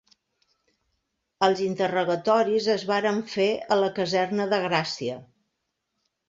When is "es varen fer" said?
2.77-3.47